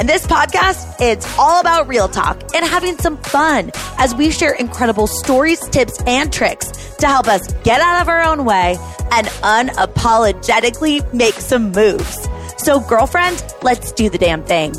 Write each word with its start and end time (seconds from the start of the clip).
And 0.00 0.08
this 0.08 0.26
podcast, 0.26 0.98
it's 0.98 1.26
all 1.38 1.60
about 1.60 1.86
real 1.86 2.08
talk 2.08 2.54
and 2.54 2.66
having 2.66 2.96
some 2.96 3.18
fun 3.18 3.70
as 3.98 4.14
we 4.14 4.30
share 4.30 4.54
incredible 4.54 5.06
stories, 5.06 5.60
tips, 5.68 6.02
and 6.06 6.32
tricks 6.32 6.70
to 7.00 7.06
help 7.06 7.28
us 7.28 7.52
get 7.64 7.82
out 7.82 8.00
of 8.00 8.08
our 8.08 8.22
own 8.22 8.46
way 8.46 8.78
and 9.12 9.26
unapologetically 9.26 11.12
make 11.12 11.34
some 11.34 11.72
moves. 11.72 12.26
So, 12.56 12.80
girlfriend, 12.80 13.44
let's 13.60 13.92
do 13.92 14.08
the 14.08 14.16
damn 14.16 14.42
thing. 14.42 14.72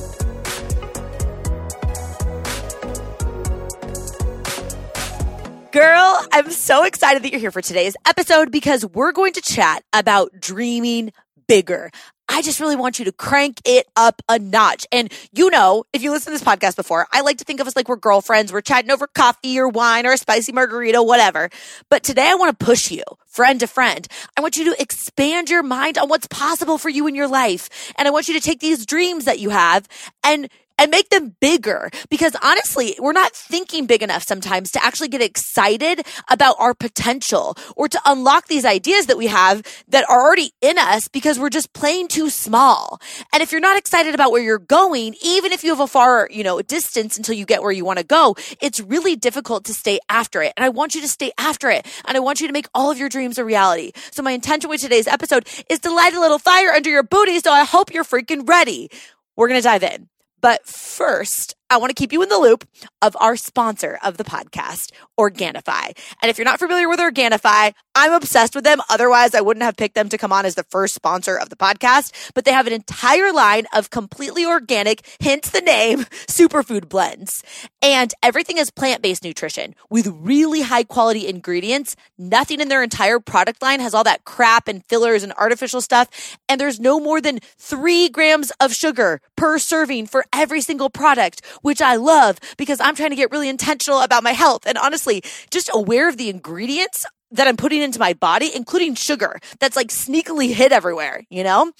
Girl, 5.72 6.20
I'm 6.31 6.50
so 6.50 6.84
excited 6.84 7.22
that 7.22 7.31
you're 7.31 7.40
here 7.40 7.52
for 7.52 7.62
today's 7.62 7.95
episode 8.08 8.52
because 8.52 8.84
we're 8.88 9.12
going 9.12 9.34
to 9.34 9.42
chat 9.42 9.84
about 9.94 10.31
dreaming 10.40 11.14
bigger. 11.48 11.92
I 12.34 12.41
just 12.41 12.62
really 12.62 12.77
want 12.77 12.98
you 12.98 13.03
to 13.05 13.12
crank 13.12 13.59
it 13.66 13.88
up 13.98 14.21
a 14.30 14.39
notch. 14.39 14.88
And 14.89 15.12
you 15.34 15.49
know, 15.49 15.84
if 15.91 16.02
you 16.02 16.12
listen 16.12 16.31
to 16.31 16.39
this 16.39 16.48
podcast 16.48 16.77
before, 16.77 17.05
I 17.12 17.22
like 17.22 17.38
to 17.39 17.44
think 17.44 17.59
of 17.59 17.67
us 17.67 17.76
like 17.76 17.89
we're 17.89 17.98
girlfriends. 17.98 18.53
We're 18.53 18.62
chatting 18.62 18.89
over 18.89 19.05
coffee 19.05 19.59
or 19.59 19.67
wine 19.67 20.05
or 20.05 20.13
a 20.13 20.17
spicy 20.17 20.53
margarita, 20.53 21.03
whatever. 21.03 21.50
But 21.89 22.03
today 22.03 22.30
I 22.30 22.36
want 22.36 22.58
to 22.58 22.66
push 22.66 22.89
you 22.89 23.03
friend 23.28 23.59
to 23.59 23.67
friend. 23.67 24.08
I 24.38 24.41
want 24.41 24.56
you 24.56 24.66
to 24.66 24.81
expand 24.81 25.50
your 25.50 25.61
mind 25.61 25.97
on 25.97 26.08
what's 26.08 26.28
possible 26.28 26.78
for 26.78 26.89
you 26.89 27.06
in 27.08 27.16
your 27.16 27.28
life. 27.28 27.94
And 27.97 28.08
I 28.08 28.11
want 28.11 28.30
you 28.30 28.34
to 28.34 28.41
take 28.41 28.61
these 28.61 28.86
dreams 28.86 29.25
that 29.25 29.39
you 29.39 29.50
have 29.50 29.88
and 30.23 30.50
and 30.77 30.91
make 30.91 31.09
them 31.09 31.36
bigger 31.39 31.89
because 32.09 32.36
honestly, 32.41 32.95
we're 33.00 33.11
not 33.11 33.33
thinking 33.33 33.86
big 33.86 34.03
enough 34.03 34.23
sometimes 34.23 34.72
to 34.72 34.83
actually 34.83 35.08
get 35.08 35.22
excited 35.22 36.05
about 36.30 36.55
our 36.59 36.73
potential 36.73 37.55
or 37.75 37.88
to 37.88 38.00
unlock 38.05 38.47
these 38.47 38.66
ideas 38.66 39.05
that 39.08 39.17
we 39.17 39.28
have 39.28 39.61
that 39.88 40.09
are 40.09 40.22
already 40.22 40.52
in 40.61 40.78
us 40.78 41.08
because 41.08 41.39
we're 41.39 41.50
just 41.50 41.73
playing 41.73 42.08
too 42.08 42.30
small. 42.30 43.00
And 43.33 43.44
if 43.44 43.52
you're 43.52 43.61
not 43.61 43.78
excited 43.78 44.16
about 44.16 44.31
where 44.31 44.41
you're 44.41 44.59
going, 44.59 45.16
even 45.23 45.52
if 45.52 45.63
you 45.63 45.69
have 45.72 45.80
a 45.80 45.88
far, 45.88 46.28
you 46.31 46.44
know, 46.44 46.61
distance 46.61 47.17
until 47.17 47.35
you 47.35 47.45
get 47.45 47.61
where 47.61 47.72
you 47.72 47.85
want 47.85 48.00
to 48.00 48.06
go, 48.06 48.35
it's 48.61 48.80
really 48.80 49.16
difficult 49.16 49.66
to 49.66 49.73
stay 49.73 50.00
after 50.09 50.41
it. 50.41 50.53
And 50.58 50.66
I 50.66 50.69
want 50.69 50.95
you 50.95 51.02
to 51.02 51.08
stay 51.08 51.31
after 51.38 51.69
it. 51.69 51.85
And 52.06 52.17
I 52.17 52.19
want 52.19 52.41
you 52.41 52.47
to 52.47 52.53
make 52.53 52.67
all 52.73 52.91
of 52.91 52.97
your 52.97 53.09
dreams 53.09 53.38
a 53.38 53.45
reality. 53.45 53.91
So 54.11 54.23
my 54.23 54.31
intention 54.31 54.69
with 54.69 54.81
today's 54.81 55.08
episode 55.08 55.47
is 55.69 55.80
to 55.80 55.94
light 55.94 56.13
a 56.13 56.19
little 56.19 56.39
fire 56.39 56.72
under 56.72 56.89
your 56.89 57.03
booty. 57.03 57.39
So 57.39 57.52
I 57.52 57.63
hope 57.63 57.94
you're 57.94 58.03
freaking 58.03 58.47
ready. 58.47 58.89
We're 59.35 59.47
going 59.47 59.59
to 59.59 59.63
dive 59.63 59.83
in. 59.83 60.09
But 60.42 60.66
first, 60.66 61.56
I 61.72 61.77
want 61.77 61.89
to 61.89 61.94
keep 61.94 62.11
you 62.11 62.22
in 62.22 62.27
the 62.27 62.38
loop 62.38 62.67
of 63.02 63.16
our 63.22 63.38
sponsor 63.38 63.97
of 64.03 64.17
the 64.17 64.25
podcast, 64.25 64.91
Organifi. 65.17 65.97
And 66.22 66.30
if 66.30 66.38
you're 66.38 66.44
not 66.44 66.59
familiar 66.59 66.89
with 66.89 67.00
Organifi, 67.00 67.73
I'm 67.95 68.11
obsessed 68.11 68.55
with 68.55 68.66
them. 68.66 68.81
Otherwise, 68.89 69.33
I 69.33 69.39
wouldn't 69.39 69.63
have 69.63 69.78
picked 69.78 69.95
them 69.95 70.09
to 70.09 70.17
come 70.17 70.33
on 70.33 70.45
as 70.45 70.55
the 70.55 70.66
first 70.66 70.94
sponsor 70.94 71.38
of 71.38 71.47
the 71.47 71.55
podcast. 71.55 72.31
But 72.33 72.44
they 72.44 72.52
have 72.52 72.67
an 72.67 72.73
entire 72.73 73.31
line 73.31 73.67
of 73.73 73.89
completely 73.89 74.45
organic, 74.45 75.08
hence 75.22 75.50
the 75.50 75.61
name, 75.61 76.00
superfood 76.28 76.89
blends. 76.89 77.41
And 77.81 78.13
everything 78.22 78.58
is 78.58 78.69
plant 78.69 79.02
based 79.02 79.23
nutrition 79.23 79.73
with 79.89 80.08
really 80.08 80.63
high 80.63 80.83
quality 80.83 81.25
ingredients. 81.25 81.95
Nothing 82.17 82.59
in 82.59 82.67
their 82.67 82.83
entire 82.83 83.22
product 83.22 83.61
line 83.61 83.80
has 83.80 83.94
all 83.94 84.03
that 84.03 84.25
crap 84.25 84.67
and 84.67 84.85
fillers 84.88 85.23
and 85.23 85.31
artificial 85.33 85.79
stuff. 85.79 86.38
And 86.50 86.59
there's 86.59 86.81
no 86.81 87.00
more 87.00 87.22
than 87.22 87.40
three 87.57 88.09
grams 88.09 88.51
of 88.59 88.73
sugar 88.73 89.22
per 89.38 89.57
serving 89.57 90.07
for 90.07 90.25
every 90.34 90.59
single 90.59 90.90
product 90.90 91.41
which 91.61 91.81
I 91.81 91.95
love 91.95 92.39
because 92.57 92.79
I'm 92.79 92.95
trying 92.95 93.11
to 93.11 93.16
get 93.16 93.31
really 93.31 93.49
intentional 93.49 94.01
about 94.01 94.23
my 94.23 94.31
health. 94.31 94.66
And 94.66 94.77
honestly, 94.77 95.23
just 95.49 95.69
aware 95.73 96.07
of 96.07 96.17
the 96.17 96.29
ingredients 96.29 97.05
that 97.31 97.47
I'm 97.47 97.58
putting 97.58 97.81
into 97.81 98.00
my 98.00 98.14
body, 98.14 98.52
including 98.53 98.96
sugar 98.96 99.40
that's 99.59 99.75
like 99.75 99.88
sneakily 99.90 100.53
hid 100.53 100.72
everywhere, 100.72 101.24
you 101.30 101.44
know? 101.44 101.72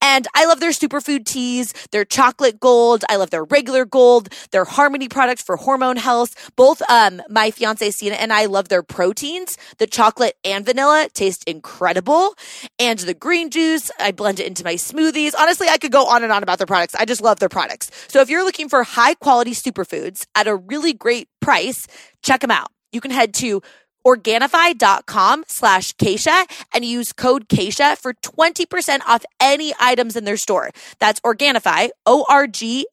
And 0.00 0.26
I 0.34 0.46
love 0.46 0.60
their 0.60 0.70
superfood 0.70 1.24
teas, 1.24 1.72
their 1.90 2.04
chocolate 2.04 2.60
gold. 2.60 3.04
I 3.08 3.16
love 3.16 3.30
their 3.30 3.44
regular 3.44 3.84
gold, 3.84 4.28
their 4.52 4.64
harmony 4.64 5.08
products 5.08 5.42
for 5.42 5.56
hormone 5.56 5.96
health. 5.96 6.50
Both, 6.56 6.82
um, 6.88 7.22
my 7.28 7.50
fiance 7.50 7.90
Cena 7.90 8.16
and 8.16 8.32
I 8.32 8.46
love 8.46 8.68
their 8.68 8.82
proteins. 8.82 9.56
The 9.78 9.86
chocolate 9.86 10.36
and 10.44 10.64
vanilla 10.64 11.08
taste 11.12 11.44
incredible. 11.44 12.34
And 12.78 12.98
the 12.98 13.14
green 13.14 13.50
juice, 13.50 13.90
I 13.98 14.12
blend 14.12 14.40
it 14.40 14.46
into 14.46 14.64
my 14.64 14.74
smoothies. 14.74 15.32
Honestly, 15.38 15.68
I 15.68 15.78
could 15.78 15.92
go 15.92 16.06
on 16.06 16.22
and 16.22 16.32
on 16.32 16.42
about 16.42 16.58
their 16.58 16.66
products. 16.66 16.94
I 16.94 17.04
just 17.04 17.20
love 17.20 17.40
their 17.40 17.48
products. 17.48 17.90
So 18.08 18.20
if 18.20 18.30
you're 18.30 18.44
looking 18.44 18.68
for 18.68 18.82
high 18.84 19.14
quality 19.14 19.52
superfoods 19.52 20.26
at 20.34 20.46
a 20.46 20.56
really 20.56 20.92
great 20.92 21.28
price, 21.40 21.86
check 22.22 22.40
them 22.40 22.50
out. 22.50 22.68
You 22.92 23.00
can 23.00 23.10
head 23.10 23.34
to 23.34 23.62
Organifi.com 24.06 25.44
slash 25.46 25.94
Kacia 25.96 26.44
and 26.72 26.84
use 26.84 27.12
code 27.12 27.48
Kacia 27.48 27.96
for 27.96 28.12
20% 28.14 29.00
off 29.06 29.24
any 29.40 29.72
items 29.78 30.16
in 30.16 30.24
their 30.24 30.36
store. 30.36 30.70
That's 30.98 31.20
Organifi, 31.20 31.90
O-R-G-A-N-I-F-I 32.06 32.84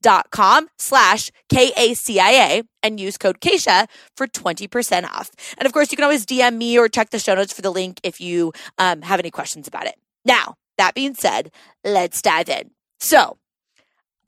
dot 0.00 0.30
com 0.30 0.68
slash 0.78 1.30
K-A-C-I-A 1.48 2.62
and 2.82 3.00
use 3.00 3.16
code 3.16 3.40
Keisha 3.40 3.86
for 4.16 4.26
20% 4.26 5.04
off. 5.04 5.30
And 5.58 5.66
of 5.66 5.72
course, 5.72 5.90
you 5.90 5.96
can 5.96 6.04
always 6.04 6.26
DM 6.26 6.56
me 6.56 6.78
or 6.78 6.88
check 6.88 7.10
the 7.10 7.18
show 7.18 7.34
notes 7.34 7.52
for 7.52 7.62
the 7.62 7.70
link 7.70 8.00
if 8.02 8.20
you 8.20 8.52
um, 8.78 9.02
have 9.02 9.20
any 9.20 9.30
questions 9.30 9.68
about 9.68 9.86
it. 9.86 9.96
Now, 10.24 10.54
that 10.78 10.94
being 10.94 11.14
said, 11.14 11.50
let's 11.84 12.22
dive 12.22 12.48
in. 12.48 12.70
So 13.00 13.38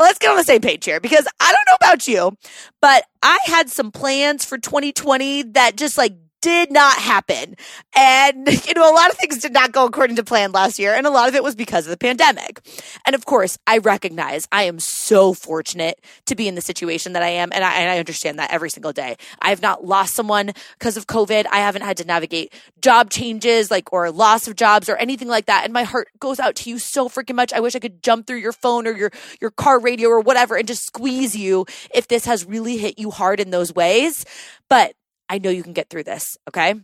let's 0.04 0.18
get 0.18 0.30
on 0.30 0.36
the 0.36 0.44
same 0.44 0.60
page 0.60 0.84
here 0.84 1.00
because 1.00 1.26
I 1.40 1.52
don't 1.52 1.66
know 1.66 1.76
about 1.86 2.06
you, 2.06 2.36
but 2.80 3.04
I 3.22 3.38
had 3.46 3.70
some 3.70 3.90
plans 3.90 4.44
for 4.44 4.58
2020 4.58 5.42
that 5.54 5.76
just 5.76 5.98
like 5.98 6.12
did 6.44 6.70
not 6.70 6.98
happen. 6.98 7.56
And, 7.96 8.46
you 8.66 8.74
know, 8.74 8.90
a 8.90 8.92
lot 8.92 9.10
of 9.10 9.16
things 9.16 9.38
did 9.38 9.54
not 9.54 9.72
go 9.72 9.86
according 9.86 10.16
to 10.16 10.22
plan 10.22 10.52
last 10.52 10.78
year. 10.78 10.92
And 10.92 11.06
a 11.06 11.10
lot 11.10 11.26
of 11.26 11.34
it 11.34 11.42
was 11.42 11.54
because 11.54 11.86
of 11.86 11.90
the 11.90 11.96
pandemic. 11.96 12.60
And 13.06 13.14
of 13.14 13.24
course, 13.24 13.56
I 13.66 13.78
recognize 13.78 14.46
I 14.52 14.64
am 14.64 14.78
so 14.78 15.32
fortunate 15.32 16.04
to 16.26 16.34
be 16.34 16.46
in 16.46 16.54
the 16.54 16.60
situation 16.60 17.14
that 17.14 17.22
I 17.22 17.30
am. 17.30 17.48
And 17.54 17.64
I, 17.64 17.72
and 17.76 17.90
I 17.90 17.98
understand 17.98 18.38
that 18.38 18.52
every 18.52 18.68
single 18.68 18.92
day. 18.92 19.16
I 19.40 19.48
have 19.48 19.62
not 19.62 19.86
lost 19.86 20.14
someone 20.14 20.52
because 20.78 20.98
of 20.98 21.06
COVID. 21.06 21.46
I 21.50 21.60
haven't 21.60 21.80
had 21.80 21.96
to 21.96 22.04
navigate 22.04 22.52
job 22.82 23.08
changes, 23.08 23.70
like, 23.70 23.90
or 23.90 24.10
loss 24.10 24.46
of 24.46 24.54
jobs 24.54 24.90
or 24.90 24.96
anything 24.96 25.28
like 25.28 25.46
that. 25.46 25.64
And 25.64 25.72
my 25.72 25.84
heart 25.84 26.08
goes 26.20 26.38
out 26.38 26.56
to 26.56 26.68
you 26.68 26.78
so 26.78 27.08
freaking 27.08 27.36
much. 27.36 27.54
I 27.54 27.60
wish 27.60 27.74
I 27.74 27.78
could 27.78 28.02
jump 28.02 28.26
through 28.26 28.40
your 28.40 28.52
phone 28.52 28.86
or 28.86 28.92
your, 28.92 29.10
your 29.40 29.50
car 29.50 29.80
radio 29.80 30.10
or 30.10 30.20
whatever 30.20 30.56
and 30.56 30.68
just 30.68 30.84
squeeze 30.84 31.34
you 31.34 31.64
if 31.94 32.08
this 32.08 32.26
has 32.26 32.44
really 32.44 32.76
hit 32.76 32.98
you 32.98 33.10
hard 33.10 33.40
in 33.40 33.48
those 33.48 33.74
ways. 33.74 34.26
But 34.68 34.94
I 35.28 35.38
know 35.38 35.50
you 35.50 35.62
can 35.62 35.72
get 35.72 35.90
through 35.90 36.04
this. 36.04 36.36
Okay. 36.48 36.74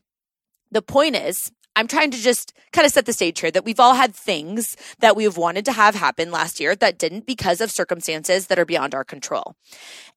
The 0.71 0.83
point 0.83 1.17
is, 1.17 1.51
I'm 1.77 1.87
trying 1.87 2.11
to 2.11 2.19
just 2.19 2.53
kind 2.73 2.85
of 2.85 2.93
set 2.93 3.07
the 3.07 3.13
stage 3.13 3.41
here 3.41 3.51
that 3.51 3.65
we've 3.65 3.81
all 3.81 3.95
had 3.95 4.15
things 4.15 4.77
that 4.99 5.17
we 5.17 5.25
have 5.25 5.37
wanted 5.37 5.65
to 5.67 5.73
have 5.73 5.95
happen 5.95 6.31
last 6.31 6.61
year 6.61 6.75
that 6.77 6.99
didn't 6.99 7.27
because 7.27 7.61
of 7.61 7.71
circumstances 7.71 8.49
that 8.49 8.59
are 8.59 8.65
beyond 8.65 8.95
our 8.95 9.05
control. 9.05 9.55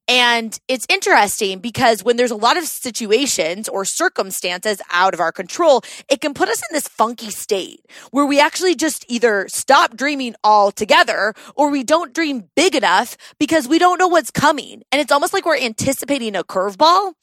And 0.07 0.59
it's 0.67 0.85
interesting 0.89 1.59
because 1.59 2.03
when 2.03 2.17
there's 2.17 2.31
a 2.31 2.35
lot 2.35 2.57
of 2.57 2.65
situations 2.65 3.69
or 3.69 3.85
circumstances 3.85 4.81
out 4.91 5.13
of 5.13 5.21
our 5.21 5.31
control, 5.31 5.81
it 6.09 6.19
can 6.19 6.33
put 6.33 6.49
us 6.49 6.61
in 6.69 6.73
this 6.73 6.89
funky 6.89 7.29
state 7.29 7.85
where 8.11 8.25
we 8.25 8.39
actually 8.39 8.75
just 8.75 9.05
either 9.07 9.47
stop 9.47 9.95
dreaming 9.95 10.35
altogether 10.43 11.33
or 11.55 11.69
we 11.69 11.83
don't 11.83 12.13
dream 12.13 12.49
big 12.55 12.75
enough 12.75 13.15
because 13.39 13.67
we 13.67 13.79
don't 13.79 13.97
know 13.97 14.09
what's 14.09 14.29
coming. 14.31 14.83
And 14.91 15.01
it's 15.01 15.11
almost 15.11 15.31
like 15.31 15.45
we're 15.45 15.57
anticipating 15.57 16.35
a 16.35 16.43
curveball 16.43 17.13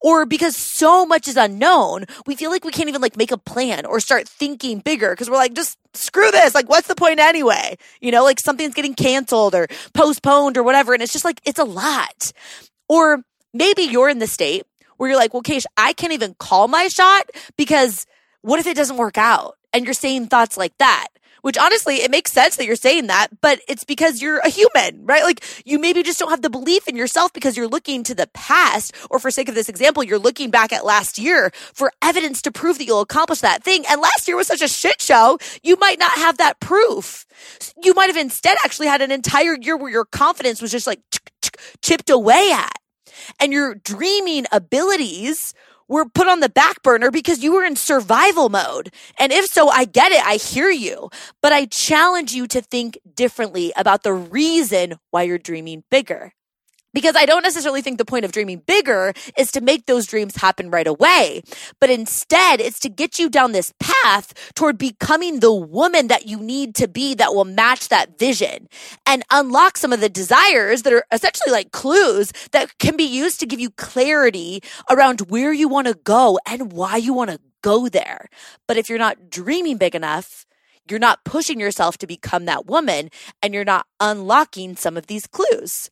or 0.00 0.26
because 0.26 0.56
so 0.56 1.06
much 1.06 1.28
is 1.28 1.36
unknown, 1.36 2.06
we 2.26 2.34
feel 2.34 2.50
like 2.50 2.64
we 2.64 2.72
can't 2.72 2.88
even 2.88 3.00
like 3.00 3.16
make 3.16 3.30
a 3.30 3.38
plan 3.38 3.86
or 3.86 4.00
start 4.00 4.28
thinking 4.28 4.80
bigger 4.80 5.10
because 5.10 5.30
we're 5.30 5.36
like, 5.36 5.54
just 5.54 5.78
screw 5.94 6.30
this. 6.30 6.54
Like, 6.54 6.68
what's 6.68 6.88
the 6.88 6.94
point 6.94 7.20
anyway? 7.20 7.76
You 8.00 8.10
know, 8.12 8.24
like 8.24 8.40
something's 8.40 8.74
getting 8.74 8.94
canceled 8.94 9.54
or 9.54 9.66
postponed 9.92 10.56
or 10.56 10.62
whatever. 10.62 10.92
And 10.92 11.02
it's 11.02 11.12
just 11.12 11.24
like, 11.24 11.40
it's 11.44 11.58
a 11.58 11.64
lot. 11.64 12.32
Or 12.88 13.22
maybe 13.52 13.82
you're 13.82 14.08
in 14.08 14.18
the 14.18 14.26
state 14.26 14.64
where 14.96 15.08
you're 15.08 15.18
like, 15.18 15.32
well, 15.32 15.42
Keish, 15.42 15.64
I 15.76 15.92
can't 15.92 16.12
even 16.12 16.34
call 16.38 16.68
my 16.68 16.88
shot 16.88 17.30
because 17.56 18.06
what 18.42 18.60
if 18.60 18.66
it 18.66 18.76
doesn't 18.76 18.96
work 18.96 19.18
out? 19.18 19.56
And 19.72 19.84
you're 19.84 19.94
saying 19.94 20.26
thoughts 20.26 20.56
like 20.56 20.76
that 20.78 21.08
which 21.44 21.58
honestly, 21.58 21.96
it 21.96 22.10
makes 22.10 22.32
sense 22.32 22.56
that 22.56 22.64
you're 22.64 22.74
saying 22.74 23.08
that, 23.08 23.28
but 23.42 23.60
it's 23.68 23.84
because 23.84 24.22
you're 24.22 24.38
a 24.38 24.48
human, 24.48 25.04
right? 25.04 25.22
Like 25.24 25.44
you 25.66 25.78
maybe 25.78 26.02
just 26.02 26.18
don't 26.18 26.30
have 26.30 26.40
the 26.40 26.48
belief 26.48 26.88
in 26.88 26.96
yourself 26.96 27.34
because 27.34 27.54
you're 27.54 27.68
looking 27.68 28.02
to 28.04 28.14
the 28.14 28.26
past, 28.28 28.94
or 29.10 29.18
for 29.18 29.30
sake 29.30 29.50
of 29.50 29.54
this 29.54 29.68
example, 29.68 30.02
you're 30.02 30.18
looking 30.18 30.50
back 30.50 30.72
at 30.72 30.86
last 30.86 31.18
year 31.18 31.50
for 31.74 31.92
evidence 32.00 32.40
to 32.40 32.50
prove 32.50 32.78
that 32.78 32.86
you'll 32.86 33.02
accomplish 33.02 33.40
that 33.40 33.62
thing. 33.62 33.84
And 33.90 34.00
last 34.00 34.26
year 34.26 34.38
was 34.38 34.46
such 34.46 34.62
a 34.62 34.68
shit 34.68 35.02
show, 35.02 35.36
you 35.62 35.76
might 35.76 35.98
not 35.98 36.12
have 36.12 36.38
that 36.38 36.60
proof. 36.60 37.26
You 37.82 37.92
might 37.92 38.06
have 38.06 38.16
instead 38.16 38.56
actually 38.64 38.86
had 38.86 39.02
an 39.02 39.12
entire 39.12 39.54
year 39.60 39.76
where 39.76 39.90
your 39.90 40.06
confidence 40.06 40.62
was 40.62 40.72
just 40.72 40.86
like 40.86 41.02
chipped 41.82 42.08
away 42.08 42.52
at. 42.54 42.78
And 43.38 43.52
your 43.52 43.74
dreaming 43.74 44.46
abilities 44.50 45.52
were 45.88 46.06
put 46.06 46.28
on 46.28 46.40
the 46.40 46.48
back 46.48 46.82
burner 46.82 47.10
because 47.10 47.42
you 47.42 47.52
were 47.52 47.64
in 47.64 47.76
survival 47.76 48.48
mode. 48.48 48.92
And 49.18 49.32
if 49.32 49.46
so, 49.46 49.68
I 49.68 49.84
get 49.84 50.12
it. 50.12 50.24
I 50.26 50.36
hear 50.36 50.70
you. 50.70 51.10
But 51.42 51.52
I 51.52 51.66
challenge 51.66 52.32
you 52.32 52.46
to 52.48 52.60
think 52.62 52.98
differently 53.14 53.72
about 53.76 54.02
the 54.02 54.12
reason 54.12 54.96
why 55.10 55.24
you're 55.24 55.38
dreaming 55.38 55.84
bigger. 55.90 56.32
Because 56.94 57.16
I 57.16 57.26
don't 57.26 57.42
necessarily 57.42 57.82
think 57.82 57.98
the 57.98 58.04
point 58.04 58.24
of 58.24 58.32
dreaming 58.32 58.62
bigger 58.66 59.12
is 59.36 59.52
to 59.52 59.60
make 59.60 59.84
those 59.84 60.06
dreams 60.06 60.36
happen 60.36 60.70
right 60.70 60.86
away, 60.86 61.42
but 61.80 61.90
instead 61.90 62.60
it's 62.60 62.78
to 62.80 62.88
get 62.88 63.18
you 63.18 63.28
down 63.28 63.52
this 63.52 63.74
path 63.80 64.32
toward 64.54 64.78
becoming 64.78 65.40
the 65.40 65.52
woman 65.52 66.06
that 66.06 66.26
you 66.26 66.38
need 66.38 66.74
to 66.76 66.88
be 66.88 67.14
that 67.14 67.34
will 67.34 67.44
match 67.44 67.88
that 67.88 68.18
vision 68.18 68.68
and 69.04 69.24
unlock 69.30 69.76
some 69.76 69.92
of 69.92 70.00
the 70.00 70.08
desires 70.08 70.82
that 70.82 70.92
are 70.92 71.04
essentially 71.10 71.52
like 71.52 71.72
clues 71.72 72.32
that 72.52 72.78
can 72.78 72.96
be 72.96 73.04
used 73.04 73.40
to 73.40 73.46
give 73.46 73.60
you 73.60 73.70
clarity 73.70 74.62
around 74.88 75.20
where 75.22 75.52
you 75.52 75.68
want 75.68 75.88
to 75.88 75.94
go 75.94 76.38
and 76.46 76.72
why 76.72 76.96
you 76.96 77.12
want 77.12 77.30
to 77.30 77.40
go 77.62 77.88
there. 77.88 78.28
But 78.68 78.76
if 78.76 78.88
you're 78.88 78.98
not 78.98 79.30
dreaming 79.30 79.78
big 79.78 79.94
enough, 79.94 80.46
you're 80.88 80.98
not 80.98 81.24
pushing 81.24 81.58
yourself 81.58 81.98
to 81.98 82.06
become 82.06 82.44
that 82.44 82.66
woman 82.66 83.08
and 83.42 83.54
you're 83.54 83.64
not 83.64 83.86
unlocking 84.00 84.76
some 84.76 84.96
of 84.96 85.06
these 85.06 85.26
clues. 85.26 85.90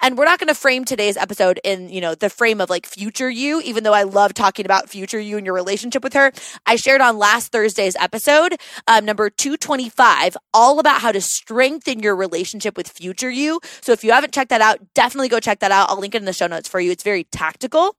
And 0.00 0.16
we're 0.16 0.24
not 0.24 0.38
going 0.38 0.48
to 0.48 0.54
frame 0.54 0.84
today's 0.84 1.16
episode 1.16 1.60
in, 1.64 1.88
you 1.88 2.00
know, 2.00 2.14
the 2.14 2.30
frame 2.30 2.60
of 2.60 2.70
like 2.70 2.86
future 2.86 3.30
you, 3.30 3.60
even 3.62 3.84
though 3.84 3.92
I 3.92 4.04
love 4.04 4.34
talking 4.34 4.64
about 4.64 4.88
future 4.88 5.20
you 5.20 5.36
and 5.36 5.46
your 5.46 5.54
relationship 5.54 6.02
with 6.02 6.12
her. 6.14 6.32
I 6.66 6.76
shared 6.76 7.00
on 7.00 7.18
last 7.18 7.52
Thursday's 7.52 7.96
episode, 7.96 8.56
um, 8.86 9.04
number 9.04 9.30
225, 9.30 10.36
all 10.52 10.78
about 10.78 11.00
how 11.00 11.12
to 11.12 11.20
strengthen 11.20 12.00
your 12.00 12.16
relationship 12.16 12.76
with 12.76 12.88
future 12.88 13.30
you. 13.30 13.60
So 13.80 13.92
if 13.92 14.04
you 14.04 14.12
haven't 14.12 14.32
checked 14.32 14.50
that 14.50 14.60
out, 14.60 14.78
definitely 14.94 15.28
go 15.28 15.40
check 15.40 15.60
that 15.60 15.72
out. 15.72 15.90
I'll 15.90 15.98
link 15.98 16.14
it 16.14 16.18
in 16.18 16.24
the 16.24 16.32
show 16.32 16.46
notes 16.46 16.68
for 16.68 16.80
you. 16.80 16.90
It's 16.90 17.02
very 17.04 17.24
tactical. 17.24 17.96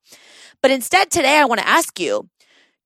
But 0.61 0.71
instead, 0.71 1.11
today 1.11 1.37
I 1.37 1.45
want 1.45 1.61
to 1.61 1.67
ask 1.67 1.99
you, 1.99 2.29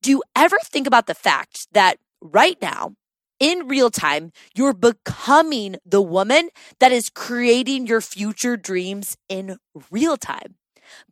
do 0.01 0.11
you 0.11 0.23
ever 0.35 0.57
think 0.63 0.87
about 0.87 1.07
the 1.07 1.15
fact 1.15 1.67
that 1.73 1.97
right 2.21 2.57
now, 2.61 2.93
in 3.39 3.67
real 3.67 3.89
time, 3.89 4.31
you're 4.55 4.73
becoming 4.73 5.77
the 5.85 6.01
woman 6.01 6.49
that 6.79 6.91
is 6.91 7.09
creating 7.09 7.87
your 7.87 8.01
future 8.01 8.57
dreams 8.57 9.17
in 9.29 9.57
real 9.91 10.17
time. 10.17 10.55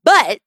But 0.03 0.39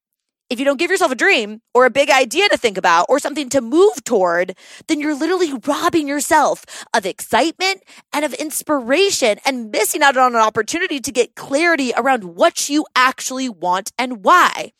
if 0.50 0.58
you 0.58 0.64
don't 0.64 0.78
give 0.78 0.90
yourself 0.90 1.12
a 1.12 1.16
dream 1.16 1.60
or 1.74 1.84
a 1.84 1.90
big 1.90 2.08
idea 2.08 2.48
to 2.48 2.56
think 2.56 2.78
about 2.78 3.06
or 3.10 3.18
something 3.18 3.50
to 3.50 3.60
move 3.60 4.02
toward, 4.04 4.56
then 4.86 4.98
you're 4.98 5.14
literally 5.14 5.52
robbing 5.66 6.08
yourself 6.08 6.64
of 6.94 7.04
excitement 7.04 7.82
and 8.14 8.24
of 8.24 8.32
inspiration 8.34 9.38
and 9.44 9.70
missing 9.70 10.02
out 10.02 10.16
on 10.16 10.34
an 10.34 10.40
opportunity 10.40 11.00
to 11.00 11.12
get 11.12 11.34
clarity 11.34 11.92
around 11.96 12.24
what 12.24 12.70
you 12.70 12.86
actually 12.96 13.48
want 13.48 13.92
and 13.98 14.24
why. 14.24 14.72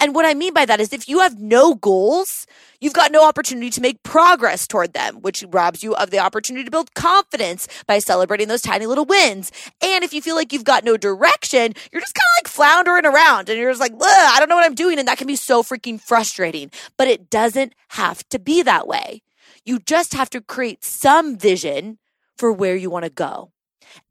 And 0.00 0.12
what 0.14 0.26
I 0.26 0.34
mean 0.34 0.54
by 0.54 0.64
that 0.64 0.80
is 0.80 0.92
if 0.92 1.08
you 1.08 1.20
have 1.20 1.38
no 1.38 1.76
goals, 1.76 2.44
you've 2.82 2.92
got 2.92 3.12
no 3.12 3.26
opportunity 3.26 3.70
to 3.70 3.80
make 3.80 4.02
progress 4.02 4.66
toward 4.66 4.92
them, 4.92 5.22
which 5.22 5.44
robs 5.48 5.82
you 5.82 5.94
of 5.94 6.10
the 6.10 6.18
opportunity 6.18 6.64
to 6.64 6.70
build 6.70 6.92
confidence 6.94 7.68
by 7.86 8.00
celebrating 8.00 8.48
those 8.48 8.60
tiny 8.60 8.86
little 8.86 9.04
wins. 9.04 9.52
And 9.80 10.02
if 10.02 10.12
you 10.12 10.20
feel 10.20 10.34
like 10.34 10.52
you've 10.52 10.64
got 10.64 10.84
no 10.84 10.96
direction, 10.96 11.74
you're 11.92 12.02
just 12.02 12.14
kind 12.14 12.26
of 12.26 12.44
like 12.44 12.48
floundering 12.48 13.06
around 13.06 13.48
and 13.48 13.56
you're 13.58 13.70
just 13.70 13.80
like, 13.80 13.92
I 13.94 14.36
don't 14.40 14.48
know 14.48 14.56
what 14.56 14.66
I'm 14.66 14.74
doing. 14.74 14.98
And 14.98 15.06
that 15.06 15.16
can 15.16 15.28
be 15.28 15.36
so 15.36 15.62
freaking 15.62 16.00
frustrating, 16.00 16.72
but 16.98 17.06
it 17.06 17.30
doesn't 17.30 17.74
have 17.90 18.28
to 18.30 18.40
be 18.40 18.62
that 18.62 18.88
way. 18.88 19.22
You 19.64 19.78
just 19.78 20.12
have 20.14 20.28
to 20.30 20.40
create 20.40 20.84
some 20.84 21.38
vision 21.38 21.98
for 22.36 22.52
where 22.52 22.74
you 22.74 22.90
want 22.90 23.04
to 23.04 23.10
go. 23.10 23.51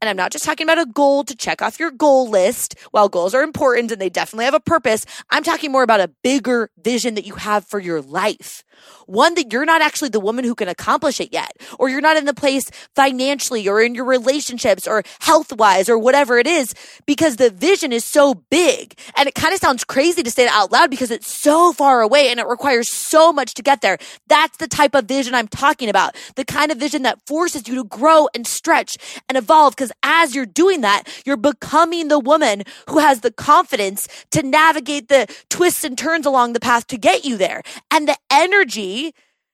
And 0.00 0.08
I'm 0.08 0.16
not 0.16 0.32
just 0.32 0.44
talking 0.44 0.66
about 0.66 0.80
a 0.80 0.86
goal 0.86 1.24
to 1.24 1.36
check 1.36 1.62
off 1.62 1.78
your 1.78 1.90
goal 1.90 2.28
list. 2.28 2.74
While 2.90 3.08
goals 3.08 3.34
are 3.34 3.42
important 3.42 3.92
and 3.92 4.00
they 4.00 4.08
definitely 4.08 4.44
have 4.46 4.54
a 4.54 4.60
purpose, 4.60 5.06
I'm 5.30 5.42
talking 5.42 5.72
more 5.72 5.82
about 5.82 6.00
a 6.00 6.08
bigger 6.22 6.70
vision 6.82 7.14
that 7.14 7.26
you 7.26 7.34
have 7.34 7.66
for 7.66 7.78
your 7.78 8.00
life. 8.00 8.64
One 9.06 9.34
that 9.34 9.52
you're 9.52 9.64
not 9.64 9.82
actually 9.82 10.08
the 10.08 10.20
woman 10.20 10.44
who 10.44 10.54
can 10.54 10.68
accomplish 10.68 11.20
it 11.20 11.32
yet, 11.32 11.52
or 11.78 11.88
you're 11.88 12.00
not 12.00 12.16
in 12.16 12.24
the 12.24 12.34
place 12.34 12.70
financially 12.94 13.68
or 13.68 13.80
in 13.80 13.94
your 13.94 14.04
relationships 14.04 14.86
or 14.86 15.02
health 15.20 15.52
wise 15.56 15.88
or 15.88 15.98
whatever 15.98 16.38
it 16.38 16.46
is, 16.46 16.74
because 17.06 17.36
the 17.36 17.50
vision 17.50 17.92
is 17.92 18.04
so 18.04 18.34
big. 18.34 18.98
And 19.16 19.28
it 19.28 19.34
kind 19.34 19.54
of 19.54 19.60
sounds 19.60 19.84
crazy 19.84 20.22
to 20.22 20.30
say 20.30 20.44
it 20.44 20.50
out 20.50 20.72
loud 20.72 20.90
because 20.90 21.10
it's 21.10 21.30
so 21.30 21.72
far 21.72 22.00
away 22.00 22.30
and 22.30 22.40
it 22.40 22.46
requires 22.46 22.92
so 22.92 23.32
much 23.32 23.54
to 23.54 23.62
get 23.62 23.80
there. 23.80 23.98
That's 24.28 24.56
the 24.56 24.68
type 24.68 24.94
of 24.94 25.04
vision 25.04 25.34
I'm 25.34 25.48
talking 25.48 25.88
about. 25.88 26.16
The 26.36 26.44
kind 26.44 26.72
of 26.72 26.78
vision 26.78 27.02
that 27.02 27.18
forces 27.26 27.68
you 27.68 27.74
to 27.76 27.84
grow 27.84 28.28
and 28.34 28.46
stretch 28.46 28.96
and 29.28 29.36
evolve 29.36 29.74
because 29.76 29.92
as 30.02 30.34
you're 30.34 30.46
doing 30.46 30.80
that, 30.82 31.04
you're 31.24 31.36
becoming 31.36 32.08
the 32.08 32.18
woman 32.18 32.62
who 32.88 32.98
has 32.98 33.20
the 33.20 33.30
confidence 33.30 34.08
to 34.30 34.42
navigate 34.42 35.08
the 35.08 35.26
twists 35.48 35.84
and 35.84 35.98
turns 35.98 36.26
along 36.26 36.52
the 36.52 36.60
path 36.60 36.86
to 36.86 36.96
get 36.96 37.24
you 37.24 37.36
there 37.36 37.62
and 37.90 38.08
the 38.08 38.16
energy 38.30 38.61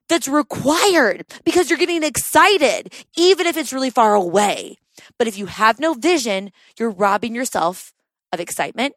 that's 0.08 0.28
required 0.28 1.24
because 1.44 1.68
you're 1.68 1.78
getting 1.78 2.02
excited, 2.02 2.92
even 3.16 3.46
if 3.46 3.56
it's 3.56 3.72
really 3.72 3.90
far 3.90 4.14
away. 4.14 4.76
But 5.18 5.28
if 5.28 5.38
you 5.38 5.46
have 5.46 5.78
no 5.78 5.94
vision, 5.94 6.50
you're 6.78 6.90
robbing 6.90 7.34
yourself 7.34 7.92
of 8.32 8.40
excitement 8.40 8.94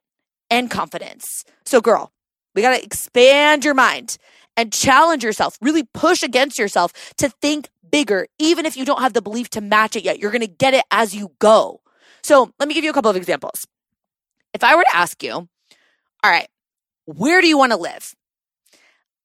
and 0.49 0.69
confidence. 0.69 1.45
So, 1.65 1.81
girl, 1.81 2.11
we 2.55 2.61
got 2.61 2.75
to 2.75 2.83
expand 2.83 3.63
your 3.63 3.73
mind 3.73 4.17
and 4.57 4.73
challenge 4.73 5.23
yourself, 5.23 5.57
really 5.61 5.83
push 5.93 6.23
against 6.23 6.59
yourself 6.59 7.13
to 7.17 7.29
think 7.41 7.69
bigger, 7.89 8.27
even 8.39 8.65
if 8.65 8.75
you 8.75 8.85
don't 8.85 9.01
have 9.01 9.13
the 9.13 9.21
belief 9.21 9.49
to 9.51 9.61
match 9.61 9.95
it 9.95 10.03
yet. 10.03 10.19
You're 10.19 10.31
going 10.31 10.41
to 10.41 10.47
get 10.47 10.73
it 10.73 10.85
as 10.91 11.15
you 11.15 11.31
go. 11.39 11.81
So 12.23 12.51
let 12.59 12.67
me 12.67 12.73
give 12.73 12.83
you 12.83 12.89
a 12.89 12.93
couple 12.93 13.09
of 13.09 13.17
examples. 13.17 13.65
If 14.53 14.63
I 14.63 14.75
were 14.75 14.83
to 14.83 14.95
ask 14.95 15.21
you, 15.23 15.33
all 15.33 15.49
right, 16.23 16.47
where 17.05 17.41
do 17.41 17.47
you 17.47 17.57
want 17.57 17.71
to 17.71 17.77
live? 17.77 18.13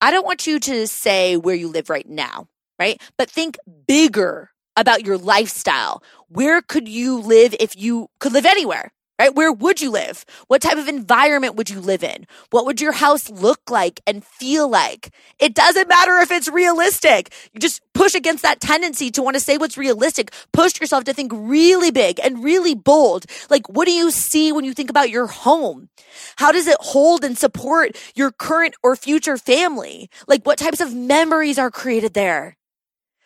I 0.00 0.10
don't 0.10 0.26
want 0.26 0.46
you 0.46 0.60
to 0.60 0.86
say 0.86 1.36
where 1.36 1.54
you 1.54 1.68
live 1.68 1.90
right 1.90 2.08
now, 2.08 2.48
right? 2.78 3.00
But 3.16 3.30
think 3.30 3.58
bigger 3.86 4.50
about 4.76 5.06
your 5.06 5.16
lifestyle. 5.18 6.02
Where 6.28 6.60
could 6.60 6.88
you 6.88 7.20
live 7.20 7.54
if 7.58 7.76
you 7.76 8.08
could 8.20 8.32
live 8.32 8.46
anywhere? 8.46 8.92
Right? 9.18 9.34
Where 9.34 9.52
would 9.52 9.80
you 9.80 9.90
live? 9.90 10.24
What 10.48 10.62
type 10.62 10.78
of 10.78 10.88
environment 10.88 11.56
would 11.56 11.70
you 11.70 11.80
live 11.80 12.02
in? 12.02 12.26
What 12.50 12.66
would 12.66 12.80
your 12.80 12.92
house 12.92 13.30
look 13.30 13.70
like 13.70 14.00
and 14.06 14.24
feel 14.24 14.68
like? 14.68 15.10
It 15.38 15.54
doesn't 15.54 15.88
matter 15.88 16.18
if 16.18 16.30
it's 16.30 16.48
realistic. 16.48 17.32
Just 17.58 17.80
push 17.94 18.14
against 18.14 18.42
that 18.42 18.60
tendency 18.60 19.10
to 19.12 19.22
want 19.22 19.34
to 19.34 19.40
say 19.40 19.58
what's 19.58 19.78
realistic. 19.78 20.32
Push 20.52 20.80
yourself 20.80 21.04
to 21.04 21.12
think 21.12 21.32
really 21.34 21.90
big 21.90 22.20
and 22.22 22.44
really 22.44 22.74
bold. 22.74 23.26
Like, 23.50 23.68
what 23.68 23.86
do 23.86 23.92
you 23.92 24.10
see 24.10 24.52
when 24.52 24.64
you 24.64 24.74
think 24.74 24.90
about 24.90 25.10
your 25.10 25.26
home? 25.26 25.88
How 26.36 26.52
does 26.52 26.66
it 26.66 26.76
hold 26.80 27.24
and 27.24 27.36
support 27.38 27.96
your 28.14 28.30
current 28.30 28.74
or 28.82 28.96
future 28.96 29.36
family? 29.36 30.10
Like, 30.26 30.44
what 30.44 30.58
types 30.58 30.80
of 30.80 30.94
memories 30.94 31.58
are 31.58 31.70
created 31.70 32.14
there? 32.14 32.56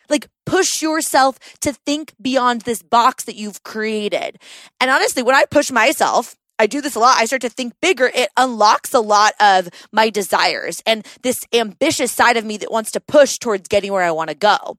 Like 0.09 0.27
push 0.45 0.81
yourself 0.81 1.39
to 1.61 1.73
think 1.73 2.13
beyond 2.21 2.61
this 2.61 2.81
box 2.81 3.23
that 3.25 3.35
you've 3.35 3.63
created. 3.63 4.39
And 4.79 4.91
honestly, 4.91 5.23
when 5.23 5.35
I 5.35 5.45
push 5.49 5.71
myself, 5.71 6.35
I 6.61 6.67
do 6.67 6.79
this 6.79 6.93
a 6.93 6.99
lot. 6.99 7.17
I 7.17 7.25
start 7.25 7.41
to 7.41 7.49
think 7.49 7.73
bigger. 7.81 8.11
It 8.13 8.29
unlocks 8.37 8.93
a 8.93 8.99
lot 8.99 9.33
of 9.39 9.67
my 9.91 10.11
desires 10.11 10.83
and 10.85 11.03
this 11.23 11.43
ambitious 11.51 12.11
side 12.11 12.37
of 12.37 12.45
me 12.45 12.57
that 12.57 12.71
wants 12.71 12.91
to 12.91 12.99
push 12.99 13.39
towards 13.39 13.67
getting 13.67 13.91
where 13.91 14.03
I 14.03 14.11
want 14.11 14.29
to 14.29 14.35
go. 14.35 14.77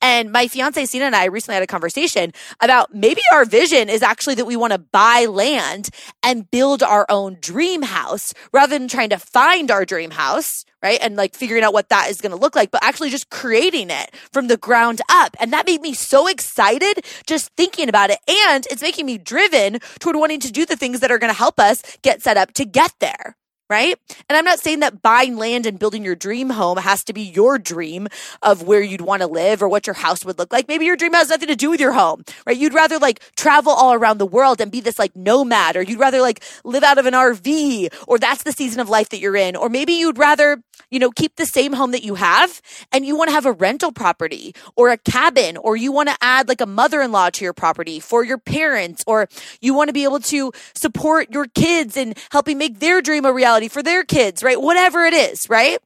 And 0.00 0.30
my 0.30 0.46
fiance 0.46 0.86
Sina 0.86 1.06
and 1.06 1.16
I 1.16 1.24
recently 1.24 1.54
had 1.54 1.64
a 1.64 1.66
conversation 1.66 2.32
about 2.60 2.94
maybe 2.94 3.22
our 3.32 3.44
vision 3.44 3.88
is 3.88 4.00
actually 4.00 4.36
that 4.36 4.44
we 4.44 4.54
want 4.54 4.74
to 4.74 4.78
buy 4.78 5.26
land 5.28 5.90
and 6.22 6.48
build 6.48 6.84
our 6.84 7.04
own 7.08 7.38
dream 7.40 7.82
house 7.82 8.32
rather 8.52 8.78
than 8.78 8.86
trying 8.86 9.10
to 9.10 9.18
find 9.18 9.72
our 9.72 9.84
dream 9.84 10.12
house 10.12 10.64
right? 10.84 10.98
And 11.00 11.16
like 11.16 11.34
figuring 11.34 11.64
out 11.64 11.72
what 11.72 11.88
that 11.88 12.10
is 12.10 12.20
going 12.20 12.30
to 12.30 12.36
look 12.36 12.54
like, 12.54 12.70
but 12.70 12.84
actually 12.84 13.08
just 13.08 13.30
creating 13.30 13.88
it 13.88 14.14
from 14.32 14.48
the 14.48 14.58
ground 14.58 15.00
up. 15.08 15.34
And 15.40 15.50
that 15.54 15.66
made 15.66 15.80
me 15.80 15.94
so 15.94 16.26
excited 16.26 17.06
just 17.26 17.50
thinking 17.56 17.88
about 17.88 18.10
it. 18.10 18.18
And 18.28 18.66
it's 18.70 18.82
making 18.82 19.06
me 19.06 19.16
driven 19.16 19.78
toward 19.98 20.16
wanting 20.16 20.40
to 20.40 20.52
do 20.52 20.66
the 20.66 20.76
things 20.76 21.00
that 21.00 21.10
are 21.10 21.18
going 21.24 21.34
to 21.34 21.38
help 21.38 21.58
us 21.58 21.82
get 22.02 22.22
set 22.22 22.36
up 22.36 22.52
to 22.54 22.64
get 22.64 22.92
there 23.00 23.36
right? 23.70 23.98
And 24.28 24.36
I'm 24.36 24.44
not 24.44 24.60
saying 24.60 24.80
that 24.80 25.02
buying 25.02 25.36
land 25.36 25.66
and 25.66 25.78
building 25.78 26.04
your 26.04 26.14
dream 26.14 26.50
home 26.50 26.76
has 26.78 27.02
to 27.04 27.12
be 27.12 27.22
your 27.22 27.58
dream 27.58 28.08
of 28.42 28.62
where 28.62 28.82
you'd 28.82 29.00
want 29.00 29.22
to 29.22 29.26
live 29.26 29.62
or 29.62 29.68
what 29.68 29.86
your 29.86 29.94
house 29.94 30.24
would 30.24 30.38
look 30.38 30.52
like. 30.52 30.68
Maybe 30.68 30.84
your 30.84 30.96
dream 30.96 31.14
has 31.14 31.30
nothing 31.30 31.48
to 31.48 31.56
do 31.56 31.70
with 31.70 31.80
your 31.80 31.92
home, 31.92 32.24
right? 32.46 32.56
You'd 32.56 32.74
rather 32.74 32.98
like 32.98 33.22
travel 33.36 33.72
all 33.72 33.94
around 33.94 34.18
the 34.18 34.26
world 34.26 34.60
and 34.60 34.70
be 34.70 34.80
this 34.80 34.98
like 34.98 35.16
nomad, 35.16 35.76
or 35.76 35.82
you'd 35.82 35.98
rather 35.98 36.20
like 36.20 36.44
live 36.64 36.82
out 36.82 36.98
of 36.98 37.06
an 37.06 37.14
RV, 37.14 38.04
or 38.06 38.18
that's 38.18 38.42
the 38.42 38.52
season 38.52 38.80
of 38.80 38.88
life 38.88 39.08
that 39.10 39.18
you're 39.20 39.36
in. 39.36 39.56
Or 39.56 39.68
maybe 39.68 39.94
you'd 39.94 40.18
rather, 40.18 40.62
you 40.90 40.98
know, 40.98 41.10
keep 41.10 41.36
the 41.36 41.46
same 41.46 41.72
home 41.72 41.92
that 41.92 42.04
you 42.04 42.16
have 42.16 42.60
and 42.92 43.06
you 43.06 43.16
want 43.16 43.28
to 43.28 43.34
have 43.34 43.46
a 43.46 43.52
rental 43.52 43.92
property 43.92 44.54
or 44.76 44.90
a 44.90 44.98
cabin, 44.98 45.56
or 45.56 45.76
you 45.76 45.90
want 45.90 46.08
to 46.10 46.16
add 46.20 46.48
like 46.48 46.60
a 46.60 46.66
mother 46.66 47.00
in 47.00 47.12
law 47.12 47.30
to 47.30 47.44
your 47.44 47.54
property 47.54 47.98
for 47.98 48.24
your 48.24 48.38
parents, 48.38 49.02
or 49.06 49.28
you 49.60 49.72
want 49.74 49.88
to 49.88 49.94
be 49.94 50.04
able 50.04 50.20
to 50.20 50.52
support 50.74 51.32
your 51.32 51.46
kids 51.54 51.96
and 51.96 52.16
helping 52.30 52.58
make 52.58 52.80
their 52.80 53.00
dream 53.00 53.24
a 53.24 53.32
reality 53.32 53.53
reality 53.54 53.68
for 53.68 53.82
their 53.82 54.04
kids, 54.04 54.42
right? 54.42 54.60
Whatever 54.60 55.04
it 55.04 55.14
is, 55.14 55.48
right? 55.48 55.78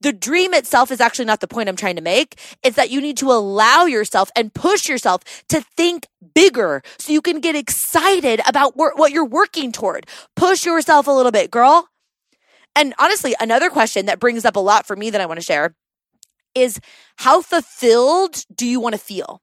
The 0.00 0.12
dream 0.12 0.54
itself 0.54 0.92
is 0.92 1.00
actually 1.00 1.24
not 1.24 1.40
the 1.40 1.48
point 1.48 1.68
I'm 1.68 1.74
trying 1.74 1.96
to 1.96 2.02
make. 2.02 2.38
It's 2.62 2.76
that 2.76 2.90
you 2.90 3.00
need 3.00 3.16
to 3.16 3.32
allow 3.32 3.86
yourself 3.86 4.30
and 4.36 4.54
push 4.54 4.88
yourself 4.88 5.22
to 5.48 5.60
think 5.76 6.06
bigger 6.34 6.82
so 6.98 7.12
you 7.12 7.20
can 7.20 7.40
get 7.40 7.56
excited 7.56 8.40
about 8.46 8.76
what 8.76 9.10
you're 9.10 9.24
working 9.24 9.72
toward. 9.72 10.06
Push 10.36 10.64
yourself 10.64 11.08
a 11.08 11.10
little 11.10 11.32
bit, 11.32 11.50
girl. 11.50 11.88
And 12.76 12.94
honestly, 12.98 13.34
another 13.40 13.70
question 13.70 14.06
that 14.06 14.20
brings 14.20 14.44
up 14.44 14.54
a 14.54 14.60
lot 14.60 14.86
for 14.86 14.94
me 14.94 15.10
that 15.10 15.20
I 15.20 15.26
want 15.26 15.40
to 15.40 15.44
share 15.44 15.74
is 16.54 16.78
how 17.16 17.42
fulfilled 17.42 18.44
do 18.54 18.66
you 18.66 18.78
want 18.78 18.94
to 18.94 19.00
feel? 19.00 19.42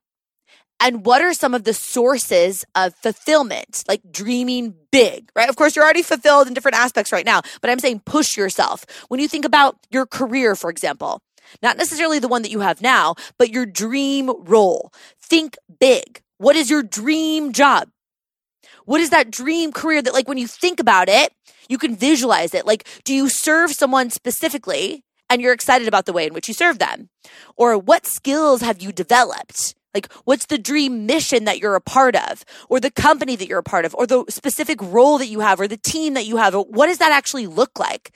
And 0.78 1.06
what 1.06 1.22
are 1.22 1.32
some 1.32 1.54
of 1.54 1.64
the 1.64 1.72
sources 1.72 2.64
of 2.74 2.94
fulfillment, 2.96 3.82
like 3.88 4.02
dreaming 4.10 4.74
big, 4.92 5.30
right? 5.34 5.48
Of 5.48 5.56
course, 5.56 5.74
you're 5.74 5.84
already 5.84 6.02
fulfilled 6.02 6.48
in 6.48 6.54
different 6.54 6.76
aspects 6.76 7.12
right 7.12 7.24
now, 7.24 7.40
but 7.62 7.70
I'm 7.70 7.78
saying 7.78 8.02
push 8.04 8.36
yourself. 8.36 8.84
When 9.08 9.20
you 9.20 9.28
think 9.28 9.44
about 9.44 9.78
your 9.90 10.06
career, 10.06 10.54
for 10.54 10.68
example, 10.68 11.20
not 11.62 11.78
necessarily 11.78 12.18
the 12.18 12.28
one 12.28 12.42
that 12.42 12.50
you 12.50 12.60
have 12.60 12.82
now, 12.82 13.14
but 13.38 13.50
your 13.50 13.64
dream 13.64 14.30
role, 14.44 14.92
think 15.20 15.56
big. 15.80 16.20
What 16.38 16.56
is 16.56 16.68
your 16.68 16.82
dream 16.82 17.52
job? 17.52 17.88
What 18.84 19.00
is 19.00 19.10
that 19.10 19.30
dream 19.30 19.72
career 19.72 20.02
that, 20.02 20.12
like, 20.12 20.28
when 20.28 20.38
you 20.38 20.46
think 20.46 20.78
about 20.78 21.08
it, 21.08 21.32
you 21.68 21.78
can 21.78 21.96
visualize 21.96 22.52
it? 22.52 22.66
Like, 22.66 22.86
do 23.04 23.14
you 23.14 23.28
serve 23.28 23.72
someone 23.72 24.10
specifically 24.10 25.04
and 25.30 25.40
you're 25.40 25.54
excited 25.54 25.88
about 25.88 26.06
the 26.06 26.12
way 26.12 26.26
in 26.26 26.34
which 26.34 26.48
you 26.48 26.54
serve 26.54 26.78
them? 26.78 27.08
Or 27.56 27.78
what 27.78 28.06
skills 28.06 28.60
have 28.60 28.82
you 28.82 28.92
developed? 28.92 29.75
Like, 29.96 30.12
what's 30.26 30.44
the 30.44 30.58
dream 30.58 31.06
mission 31.06 31.44
that 31.44 31.58
you're 31.58 31.74
a 31.74 31.80
part 31.80 32.16
of, 32.16 32.44
or 32.68 32.80
the 32.80 32.90
company 32.90 33.34
that 33.34 33.48
you're 33.48 33.60
a 33.60 33.62
part 33.62 33.86
of, 33.86 33.94
or 33.94 34.06
the 34.06 34.26
specific 34.28 34.78
role 34.82 35.16
that 35.16 35.28
you 35.28 35.40
have, 35.40 35.58
or 35.58 35.66
the 35.66 35.78
team 35.78 36.12
that 36.14 36.26
you 36.26 36.36
have? 36.36 36.52
What 36.54 36.88
does 36.88 36.98
that 36.98 37.12
actually 37.12 37.46
look 37.46 37.78
like? 37.78 38.10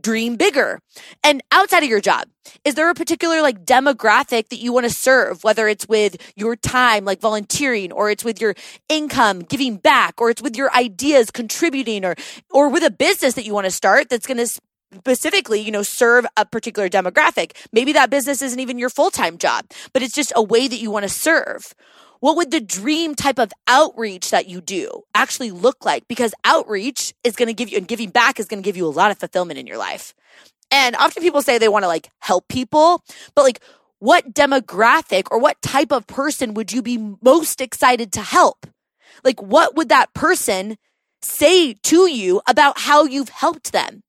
Dream 0.00 0.34
bigger. 0.34 0.80
And 1.22 1.40
outside 1.52 1.84
of 1.84 1.88
your 1.88 2.00
job, 2.00 2.26
is 2.64 2.74
there 2.74 2.90
a 2.90 2.94
particular 2.94 3.42
like 3.42 3.64
demographic 3.64 4.48
that 4.48 4.58
you 4.58 4.72
want 4.72 4.86
to 4.88 4.92
serve, 4.92 5.44
whether 5.44 5.68
it's 5.68 5.86
with 5.86 6.16
your 6.34 6.56
time, 6.56 7.04
like 7.04 7.20
volunteering, 7.20 7.92
or 7.92 8.10
it's 8.10 8.24
with 8.24 8.40
your 8.40 8.54
income, 8.88 9.38
giving 9.40 9.76
back, 9.76 10.20
or 10.20 10.30
it's 10.30 10.42
with 10.42 10.56
your 10.56 10.74
ideas, 10.74 11.30
contributing, 11.30 12.04
or, 12.04 12.16
or 12.50 12.68
with 12.70 12.82
a 12.82 12.90
business 12.90 13.34
that 13.34 13.44
you 13.44 13.54
want 13.54 13.66
to 13.66 13.70
start 13.70 14.08
that's 14.08 14.26
going 14.26 14.38
to 14.38 14.48
specifically, 14.96 15.60
you 15.60 15.70
know, 15.70 15.82
serve 15.82 16.26
a 16.36 16.44
particular 16.44 16.88
demographic. 16.88 17.52
Maybe 17.72 17.92
that 17.92 18.10
business 18.10 18.42
isn't 18.42 18.60
even 18.60 18.78
your 18.78 18.90
full-time 18.90 19.38
job, 19.38 19.66
but 19.92 20.02
it's 20.02 20.14
just 20.14 20.32
a 20.36 20.42
way 20.42 20.68
that 20.68 20.80
you 20.80 20.90
want 20.90 21.04
to 21.04 21.08
serve. 21.08 21.74
What 22.20 22.36
would 22.36 22.50
the 22.50 22.60
dream 22.60 23.14
type 23.14 23.38
of 23.38 23.50
outreach 23.66 24.30
that 24.30 24.46
you 24.46 24.60
do 24.60 25.04
actually 25.14 25.50
look 25.50 25.84
like? 25.84 26.06
Because 26.06 26.34
outreach 26.44 27.14
is 27.24 27.34
going 27.34 27.48
to 27.48 27.54
give 27.54 27.70
you 27.70 27.78
and 27.78 27.88
giving 27.88 28.10
back 28.10 28.38
is 28.38 28.46
going 28.46 28.62
to 28.62 28.66
give 28.66 28.76
you 28.76 28.86
a 28.86 28.88
lot 28.88 29.10
of 29.10 29.18
fulfillment 29.18 29.58
in 29.58 29.66
your 29.66 29.78
life. 29.78 30.14
And 30.70 30.94
often 30.96 31.22
people 31.22 31.42
say 31.42 31.56
they 31.56 31.68
want 31.68 31.84
to 31.84 31.88
like 31.88 32.10
help 32.18 32.46
people, 32.48 33.02
but 33.34 33.42
like 33.42 33.60
what 34.00 34.34
demographic 34.34 35.28
or 35.30 35.38
what 35.38 35.60
type 35.62 35.92
of 35.92 36.06
person 36.06 36.54
would 36.54 36.72
you 36.72 36.82
be 36.82 37.16
most 37.22 37.60
excited 37.60 38.12
to 38.12 38.20
help? 38.20 38.66
Like 39.24 39.40
what 39.40 39.74
would 39.76 39.88
that 39.88 40.12
person 40.14 40.76
say 41.22 41.74
to 41.74 42.06
you 42.06 42.42
about 42.46 42.80
how 42.80 43.04
you've 43.04 43.28
helped 43.30 43.72
them? 43.72 44.02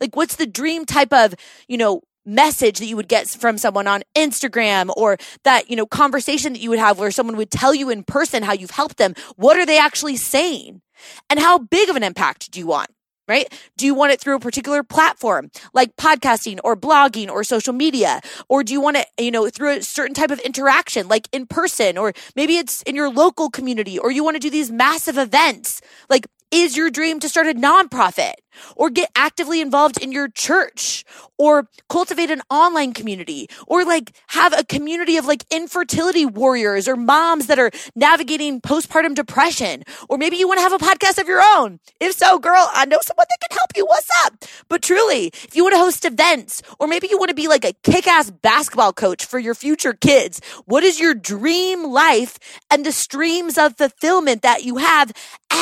Like, 0.00 0.16
what's 0.16 0.36
the 0.36 0.46
dream 0.46 0.84
type 0.84 1.12
of, 1.12 1.34
you 1.68 1.76
know, 1.76 2.02
message 2.28 2.78
that 2.78 2.86
you 2.86 2.96
would 2.96 3.08
get 3.08 3.26
from 3.26 3.58
someone 3.58 3.86
on 3.86 4.02
Instagram 4.14 4.90
or 4.96 5.16
that, 5.44 5.70
you 5.70 5.76
know, 5.76 5.86
conversation 5.86 6.52
that 6.52 6.60
you 6.60 6.70
would 6.70 6.78
have 6.78 6.98
where 6.98 7.10
someone 7.10 7.36
would 7.36 7.50
tell 7.50 7.74
you 7.74 7.88
in 7.90 8.04
person 8.04 8.42
how 8.42 8.52
you've 8.52 8.70
helped 8.70 8.98
them? 8.98 9.14
What 9.36 9.56
are 9.56 9.66
they 9.66 9.78
actually 9.78 10.16
saying? 10.16 10.82
And 11.30 11.40
how 11.40 11.58
big 11.58 11.88
of 11.88 11.96
an 11.96 12.02
impact 12.02 12.50
do 12.50 12.60
you 12.60 12.66
want? 12.66 12.90
Right? 13.26 13.52
Do 13.76 13.84
you 13.84 13.92
want 13.92 14.12
it 14.12 14.22
through 14.22 14.36
a 14.36 14.40
particular 14.40 14.82
platform 14.82 15.50
like 15.74 15.94
podcasting 15.96 16.60
or 16.64 16.74
blogging 16.74 17.28
or 17.28 17.44
social 17.44 17.74
media? 17.74 18.22
Or 18.48 18.64
do 18.64 18.72
you 18.72 18.80
want 18.80 18.96
it, 18.96 19.06
you 19.18 19.30
know, 19.30 19.50
through 19.50 19.76
a 19.76 19.82
certain 19.82 20.14
type 20.14 20.30
of 20.30 20.38
interaction 20.40 21.08
like 21.08 21.28
in 21.30 21.46
person 21.46 21.98
or 21.98 22.14
maybe 22.36 22.56
it's 22.56 22.80
in 22.84 22.96
your 22.96 23.10
local 23.10 23.50
community 23.50 23.98
or 23.98 24.10
you 24.10 24.24
want 24.24 24.36
to 24.36 24.40
do 24.40 24.48
these 24.48 24.70
massive 24.70 25.18
events? 25.18 25.82
Like, 26.08 26.26
is 26.50 26.76
your 26.76 26.90
dream 26.90 27.20
to 27.20 27.28
start 27.28 27.46
a 27.46 27.54
nonprofit 27.54 28.34
or 28.76 28.90
get 28.90 29.10
actively 29.14 29.60
involved 29.60 30.02
in 30.02 30.12
your 30.12 30.28
church 30.28 31.04
or 31.38 31.68
cultivate 31.88 32.30
an 32.30 32.42
online 32.50 32.92
community 32.92 33.48
or 33.66 33.84
like 33.84 34.12
have 34.28 34.52
a 34.52 34.64
community 34.64 35.16
of 35.16 35.26
like 35.26 35.44
infertility 35.50 36.26
warriors 36.26 36.88
or 36.88 36.96
moms 36.96 37.46
that 37.46 37.58
are 37.58 37.70
navigating 37.94 38.60
postpartum 38.60 39.14
depression? 39.14 39.82
Or 40.08 40.18
maybe 40.18 40.36
you 40.36 40.48
want 40.48 40.58
to 40.58 40.62
have 40.62 40.72
a 40.72 40.78
podcast 40.78 41.20
of 41.20 41.28
your 41.28 41.42
own. 41.42 41.78
If 42.00 42.14
so 42.16 42.38
girl 42.38 42.68
i 42.72 42.84
know 42.84 42.98
someone 43.02 43.26
that 43.28 43.48
can 43.48 43.56
help 43.56 43.70
you. 43.76 43.86
What's 43.86 44.08
up? 44.24 44.44
But 44.68 44.82
truly 44.82 45.26
if 45.26 45.54
you 45.54 45.64
want 45.64 45.74
to 45.74 45.78
host 45.80 46.04
events 46.04 46.62
or 46.78 46.86
maybe 46.86 47.08
you 47.10 47.18
want 47.18 47.28
to 47.28 47.34
be 47.34 47.48
like 47.48 47.64
a 47.64 47.74
kick-ass 47.84 48.30
basketball 48.30 48.92
coach 48.92 49.24
for 49.24 49.38
your 49.38 49.54
future 49.54 49.92
kids 49.92 50.40
what 50.64 50.82
is 50.82 50.98
your 50.98 51.14
dream 51.14 51.84
life 51.84 52.38
and 52.70 52.84
the 52.84 52.92
streams 52.92 53.56
of 53.58 53.76
fulfillment 53.76 54.42
that 54.42 54.64
you 54.64 54.76
have 54.76 55.12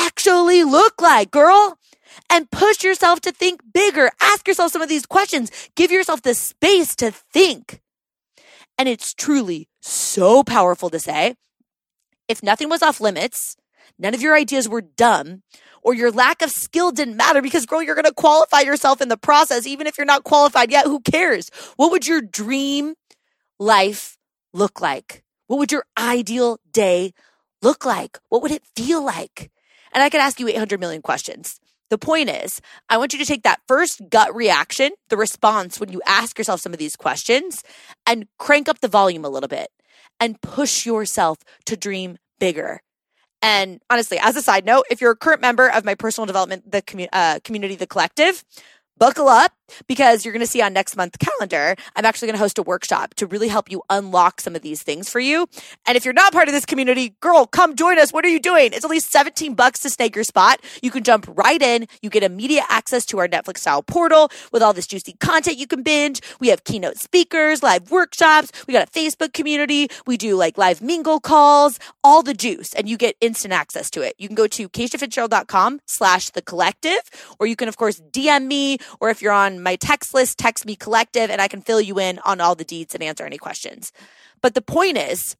actually 0.05 0.63
look 0.63 1.01
like 1.01 1.31
girl 1.31 1.77
and 2.29 2.51
push 2.51 2.83
yourself 2.83 3.21
to 3.21 3.31
think 3.31 3.61
bigger. 3.73 4.09
Ask 4.21 4.47
yourself 4.47 4.71
some 4.71 4.81
of 4.81 4.89
these 4.89 5.05
questions. 5.05 5.51
Give 5.75 5.91
yourself 5.91 6.21
the 6.21 6.33
space 6.33 6.95
to 6.97 7.11
think. 7.11 7.81
And 8.77 8.87
it's 8.87 9.13
truly 9.13 9.67
so 9.81 10.43
powerful 10.43 10.89
to 10.89 10.99
say 10.99 11.35
if 12.27 12.43
nothing 12.43 12.69
was 12.69 12.83
off 12.83 12.99
limits, 12.99 13.55
none 13.97 14.13
of 14.13 14.21
your 14.21 14.35
ideas 14.35 14.67
were 14.67 14.81
dumb, 14.81 15.43
or 15.81 15.93
your 15.93 16.11
lack 16.11 16.41
of 16.41 16.51
skill 16.51 16.91
didn't 16.91 17.15
matter 17.15 17.41
because, 17.41 17.65
girl, 17.65 17.81
you're 17.81 17.95
going 17.95 18.05
to 18.05 18.13
qualify 18.13 18.59
yourself 18.61 19.01
in 19.01 19.07
the 19.07 19.17
process. 19.17 19.65
Even 19.65 19.87
if 19.87 19.97
you're 19.97 20.05
not 20.05 20.25
qualified 20.25 20.69
yet, 20.69 20.85
who 20.85 20.99
cares? 20.99 21.49
What 21.77 21.91
would 21.91 22.05
your 22.05 22.21
dream 22.21 22.95
life 23.59 24.17
look 24.53 24.81
like? 24.81 25.23
What 25.47 25.57
would 25.59 25.71
your 25.71 25.85
ideal 25.97 26.59
day 26.71 27.13
look 27.61 27.85
like? 27.85 28.19
What 28.29 28.41
would 28.41 28.51
it 28.51 28.63
feel 28.75 29.03
like? 29.03 29.49
And 29.93 30.03
I 30.03 30.09
could 30.09 30.21
ask 30.21 30.39
you 30.39 30.47
800 30.47 30.79
million 30.79 31.01
questions. 31.01 31.59
The 31.89 31.97
point 31.97 32.29
is, 32.29 32.61
I 32.89 32.97
want 32.97 33.13
you 33.13 33.19
to 33.19 33.25
take 33.25 33.43
that 33.43 33.61
first 33.67 34.01
gut 34.09 34.35
reaction, 34.35 34.91
the 35.09 35.17
response 35.17 35.79
when 35.79 35.89
you 35.89 36.01
ask 36.05 36.37
yourself 36.37 36.59
some 36.59 36.73
of 36.73 36.79
these 36.79 36.97
questions, 36.97 37.63
and 38.05 38.27
crank 38.37 38.67
up 38.67 38.81
the 38.81 38.89
volume 38.89 39.23
a 39.23 39.29
little 39.29 39.47
bit 39.47 39.69
and 40.19 40.41
push 40.41 40.85
yourself 40.85 41.37
to 41.65 41.77
dream 41.77 42.17
bigger. 42.39 42.81
And 43.41 43.79
honestly, 43.89 44.17
as 44.19 44.35
a 44.35 44.41
side 44.41 44.65
note, 44.65 44.85
if 44.89 44.99
you're 44.99 45.11
a 45.11 45.15
current 45.15 45.41
member 45.41 45.69
of 45.69 45.85
my 45.85 45.95
personal 45.95 46.25
development, 46.25 46.69
the 46.71 46.81
commu- 46.81 47.09
uh, 47.13 47.39
community, 47.43 47.75
the 47.75 47.87
collective, 47.87 48.43
buckle 48.97 49.29
up 49.29 49.53
because 49.87 50.25
you're 50.25 50.33
going 50.33 50.45
to 50.45 50.47
see 50.47 50.61
on 50.61 50.73
next 50.73 50.95
month's 50.95 51.17
calendar, 51.17 51.75
I'm 51.95 52.05
actually 52.05 52.27
going 52.27 52.35
to 52.35 52.43
host 52.43 52.57
a 52.57 52.63
workshop 52.63 53.13
to 53.15 53.27
really 53.27 53.47
help 53.47 53.71
you 53.71 53.83
unlock 53.89 54.41
some 54.41 54.55
of 54.55 54.61
these 54.61 54.83
things 54.83 55.09
for 55.09 55.19
you. 55.19 55.47
And 55.85 55.95
if 55.95 56.05
you're 56.05 56.13
not 56.13 56.33
part 56.33 56.47
of 56.47 56.53
this 56.53 56.65
community, 56.65 57.15
girl, 57.21 57.45
come 57.45 57.75
join 57.75 57.99
us. 57.99 58.11
What 58.11 58.25
are 58.25 58.29
you 58.29 58.39
doing? 58.39 58.71
It's 58.73 58.85
at 58.85 58.91
least 58.91 59.11
17 59.11 59.53
bucks 59.53 59.79
to 59.81 59.89
snake 59.89 60.15
your 60.15 60.23
spot. 60.23 60.61
You 60.81 60.91
can 60.91 61.03
jump 61.03 61.25
right 61.35 61.61
in. 61.61 61.87
You 62.01 62.09
get 62.09 62.23
immediate 62.23 62.65
access 62.69 63.05
to 63.07 63.19
our 63.19 63.27
Netflix 63.27 63.59
style 63.59 63.83
portal 63.83 64.29
with 64.51 64.61
all 64.61 64.73
this 64.73 64.87
juicy 64.87 65.13
content 65.19 65.57
you 65.57 65.67
can 65.67 65.83
binge. 65.83 66.21
We 66.39 66.49
have 66.49 66.63
keynote 66.63 66.97
speakers, 66.97 67.63
live 67.63 67.91
workshops. 67.91 68.51
We 68.67 68.73
got 68.73 68.87
a 68.87 68.91
Facebook 68.91 69.33
community. 69.33 69.89
We 70.05 70.17
do 70.17 70.35
like 70.35 70.57
live 70.57 70.81
mingle 70.81 71.19
calls, 71.19 71.79
all 72.03 72.23
the 72.23 72.33
juice, 72.33 72.73
and 72.73 72.87
you 72.87 72.97
get 72.97 73.15
instant 73.21 73.53
access 73.53 73.89
to 73.91 74.01
it. 74.01 74.15
You 74.17 74.27
can 74.27 74.35
go 74.35 74.47
to 74.47 74.69
KaciaFitzgerald.com 74.69 75.81
slash 75.85 76.29
the 76.31 76.41
collective, 76.41 77.01
or 77.39 77.47
you 77.47 77.55
can, 77.55 77.67
of 77.67 77.77
course, 77.77 78.01
DM 78.11 78.47
me, 78.47 78.77
or 78.99 79.09
if 79.09 79.21
you're 79.21 79.33
on 79.33 79.56
my 79.61 79.75
text 79.75 80.13
list, 80.13 80.37
text 80.37 80.65
me 80.65 80.75
collective, 80.75 81.29
and 81.29 81.41
I 81.41 81.47
can 81.47 81.61
fill 81.61 81.81
you 81.81 81.99
in 81.99 82.19
on 82.25 82.41
all 82.41 82.55
the 82.55 82.63
deeds 82.63 82.93
and 82.93 83.03
answer 83.03 83.25
any 83.25 83.37
questions. 83.37 83.91
But 84.41 84.53
the 84.53 84.61
point 84.61 84.97
is, 84.97 85.35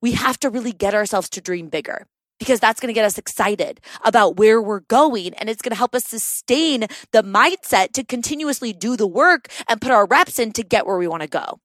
we 0.00 0.12
have 0.12 0.38
to 0.40 0.50
really 0.50 0.72
get 0.72 0.94
ourselves 0.94 1.28
to 1.30 1.40
dream 1.40 1.68
bigger 1.68 2.06
because 2.38 2.58
that's 2.58 2.80
going 2.80 2.88
to 2.88 2.94
get 2.94 3.04
us 3.04 3.18
excited 3.18 3.80
about 4.02 4.36
where 4.36 4.60
we're 4.60 4.80
going 4.80 5.34
and 5.34 5.48
it's 5.48 5.62
going 5.62 5.70
to 5.70 5.76
help 5.76 5.94
us 5.94 6.06
sustain 6.06 6.86
the 7.12 7.22
mindset 7.22 7.92
to 7.92 8.02
continuously 8.02 8.72
do 8.72 8.96
the 8.96 9.06
work 9.06 9.48
and 9.68 9.80
put 9.80 9.92
our 9.92 10.06
reps 10.06 10.38
in 10.38 10.52
to 10.52 10.62
get 10.62 10.86
where 10.86 10.96
we 10.96 11.06
want 11.06 11.22
to 11.22 11.28
go. 11.28 11.60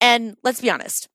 And 0.00 0.36
let's 0.44 0.60
be 0.60 0.70
honest, 0.70 1.08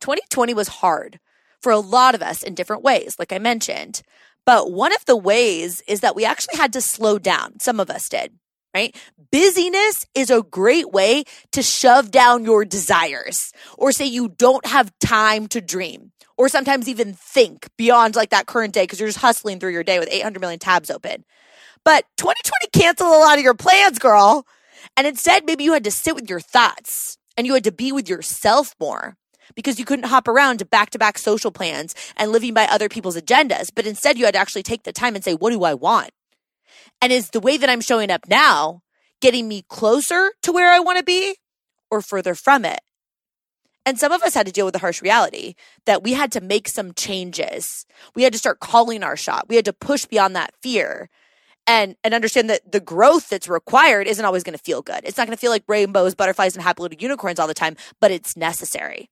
2020 0.00 0.54
was 0.54 0.68
hard 0.68 1.20
for 1.60 1.70
a 1.70 1.78
lot 1.78 2.14
of 2.14 2.22
us 2.22 2.42
in 2.42 2.54
different 2.54 2.82
ways, 2.82 3.16
like 3.18 3.32
I 3.32 3.38
mentioned. 3.38 4.02
But 4.46 4.72
one 4.72 4.94
of 4.94 5.04
the 5.04 5.16
ways 5.16 5.82
is 5.86 6.00
that 6.00 6.16
we 6.16 6.24
actually 6.24 6.56
had 6.56 6.72
to 6.72 6.80
slow 6.80 7.18
down. 7.18 7.60
Some 7.60 7.78
of 7.78 7.90
us 7.90 8.08
did 8.08 8.32
right? 8.74 8.96
Busyness 9.30 10.06
is 10.14 10.30
a 10.30 10.42
great 10.42 10.90
way 10.90 11.24
to 11.52 11.62
shove 11.62 12.10
down 12.10 12.44
your 12.44 12.64
desires 12.64 13.52
or 13.76 13.92
say 13.92 14.06
you 14.06 14.28
don't 14.28 14.66
have 14.66 14.92
time 15.00 15.46
to 15.48 15.60
dream 15.60 16.12
or 16.36 16.48
sometimes 16.48 16.88
even 16.88 17.14
think 17.14 17.68
beyond 17.76 18.14
like 18.16 18.30
that 18.30 18.46
current 18.46 18.72
day 18.72 18.84
because 18.84 19.00
you're 19.00 19.08
just 19.08 19.18
hustling 19.18 19.58
through 19.58 19.72
your 19.72 19.84
day 19.84 19.98
with 19.98 20.08
800 20.10 20.40
million 20.40 20.58
tabs 20.58 20.90
open. 20.90 21.24
But 21.84 22.04
2020 22.16 22.68
canceled 22.72 23.14
a 23.14 23.18
lot 23.18 23.38
of 23.38 23.44
your 23.44 23.54
plans, 23.54 23.98
girl. 23.98 24.46
And 24.96 25.06
instead, 25.06 25.44
maybe 25.44 25.64
you 25.64 25.72
had 25.72 25.84
to 25.84 25.90
sit 25.90 26.14
with 26.14 26.30
your 26.30 26.40
thoughts 26.40 27.18
and 27.36 27.46
you 27.46 27.54
had 27.54 27.64
to 27.64 27.72
be 27.72 27.92
with 27.92 28.08
yourself 28.08 28.74
more 28.80 29.16
because 29.54 29.78
you 29.78 29.84
couldn't 29.84 30.06
hop 30.06 30.28
around 30.28 30.58
to 30.58 30.64
back 30.64 30.90
to 30.90 30.98
back 30.98 31.18
social 31.18 31.50
plans 31.50 31.94
and 32.16 32.30
living 32.30 32.54
by 32.54 32.66
other 32.66 32.88
people's 32.88 33.16
agendas. 33.16 33.70
But 33.74 33.86
instead, 33.86 34.18
you 34.18 34.24
had 34.24 34.34
to 34.34 34.40
actually 34.40 34.62
take 34.62 34.84
the 34.84 34.92
time 34.92 35.14
and 35.14 35.24
say, 35.24 35.34
what 35.34 35.50
do 35.50 35.64
I 35.64 35.74
want? 35.74 36.10
And 37.02 37.12
is 37.12 37.30
the 37.30 37.40
way 37.40 37.56
that 37.56 37.70
I'm 37.70 37.80
showing 37.80 38.10
up 38.10 38.28
now 38.28 38.82
getting 39.20 39.48
me 39.48 39.64
closer 39.68 40.32
to 40.42 40.52
where 40.52 40.72
I 40.72 40.80
want 40.80 40.98
to 40.98 41.04
be 41.04 41.36
or 41.90 42.02
further 42.02 42.34
from 42.34 42.64
it? 42.64 42.80
And 43.86 43.98
some 43.98 44.12
of 44.12 44.22
us 44.22 44.34
had 44.34 44.46
to 44.46 44.52
deal 44.52 44.66
with 44.66 44.74
the 44.74 44.80
harsh 44.80 45.00
reality 45.02 45.54
that 45.86 46.02
we 46.02 46.12
had 46.12 46.32
to 46.32 46.40
make 46.42 46.68
some 46.68 46.92
changes. 46.94 47.86
We 48.14 48.22
had 48.24 48.32
to 48.34 48.38
start 48.38 48.60
calling 48.60 49.02
our 49.02 49.16
shot. 49.16 49.48
We 49.48 49.56
had 49.56 49.64
to 49.66 49.72
push 49.72 50.04
beyond 50.06 50.36
that 50.36 50.54
fear. 50.62 51.08
and 51.66 51.96
and 52.04 52.14
understand 52.14 52.50
that 52.50 52.72
the 52.72 52.80
growth 52.80 53.28
that's 53.30 53.48
required 53.48 54.06
isn't 54.08 54.24
always 54.24 54.42
going 54.44 54.56
to 54.58 54.64
feel 54.64 54.82
good. 54.82 55.00
It's 55.04 55.18
not 55.18 55.26
going 55.26 55.36
to 55.36 55.40
feel 55.40 55.50
like 55.52 55.64
rainbows, 55.68 56.14
butterflies, 56.14 56.56
and 56.56 56.62
happy 56.62 56.82
little 56.82 56.98
unicorns 57.00 57.38
all 57.38 57.46
the 57.48 57.54
time, 57.54 57.76
but 58.00 58.10
it's 58.10 58.36
necessary. 58.36 59.10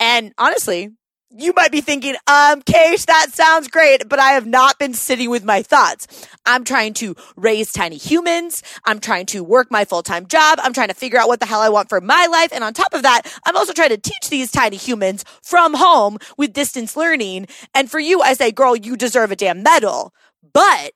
And 0.00 0.32
honestly, 0.38 0.90
you 1.30 1.52
might 1.54 1.72
be 1.72 1.80
thinking, 1.80 2.14
um, 2.26 2.62
Keish, 2.62 3.06
that 3.06 3.28
sounds 3.32 3.68
great, 3.68 4.08
but 4.08 4.18
I 4.18 4.32
have 4.32 4.46
not 4.46 4.78
been 4.78 4.94
sitting 4.94 5.28
with 5.28 5.44
my 5.44 5.62
thoughts. 5.62 6.06
I'm 6.46 6.64
trying 6.64 6.94
to 6.94 7.16
raise 7.36 7.72
tiny 7.72 7.96
humans. 7.96 8.62
I'm 8.84 9.00
trying 9.00 9.26
to 9.26 9.42
work 9.42 9.70
my 9.70 9.84
full-time 9.84 10.26
job. 10.28 10.60
I'm 10.62 10.72
trying 10.72 10.88
to 10.88 10.94
figure 10.94 11.18
out 11.18 11.28
what 11.28 11.40
the 11.40 11.46
hell 11.46 11.60
I 11.60 11.68
want 11.68 11.88
for 11.88 12.00
my 12.00 12.26
life. 12.26 12.52
And 12.52 12.62
on 12.62 12.72
top 12.72 12.94
of 12.94 13.02
that, 13.02 13.22
I'm 13.44 13.56
also 13.56 13.72
trying 13.72 13.90
to 13.90 13.98
teach 13.98 14.30
these 14.30 14.50
tiny 14.50 14.76
humans 14.76 15.24
from 15.42 15.74
home 15.74 16.18
with 16.38 16.52
distance 16.52 16.96
learning. 16.96 17.48
And 17.74 17.90
for 17.90 17.98
you, 17.98 18.22
I 18.22 18.34
say, 18.34 18.52
girl, 18.52 18.76
you 18.76 18.96
deserve 18.96 19.32
a 19.32 19.36
damn 19.36 19.62
medal. 19.62 20.14
But, 20.52 20.92